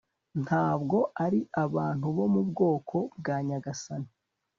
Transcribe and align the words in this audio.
Ntabwo 0.43 0.97
ari 1.25 1.39
abantu 1.63 2.05
bo 2.15 2.25
mu 2.33 2.41
bwoko 2.49 2.95
bwa 3.19 3.37
nyagasani 3.47 4.09